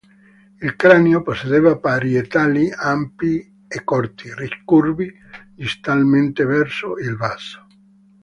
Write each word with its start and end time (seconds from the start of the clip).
Il 0.61 0.75
cranio 0.75 1.21
possedeva 1.21 1.77
parietali 1.77 2.71
ampi 2.75 3.65
e 3.67 3.83
corti, 3.83 4.33
ricurvi 4.33 5.13
distalmente 5.53 6.43
verso 6.43 6.95
il 6.97 7.15
basso. 7.15 7.67